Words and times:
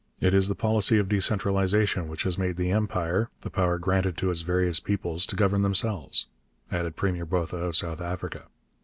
It 0.19 0.33
is 0.33 0.47
the 0.49 0.55
policy 0.55 0.97
of 0.97 1.07
decentralization 1.07 2.07
which 2.07 2.23
has 2.23 2.35
made 2.35 2.57
the 2.57 2.71
Empire 2.71 3.29
the 3.41 3.51
power 3.51 3.77
granted 3.77 4.17
to 4.17 4.31
its 4.31 4.41
various 4.41 4.79
peoples 4.79 5.27
to 5.27 5.35
govern 5.35 5.61
themselves,' 5.61 6.25
added 6.71 6.95
Premier 6.95 7.23
Botha 7.27 7.57
of 7.57 7.77
South 7.77 8.01
Africa. 8.01 8.45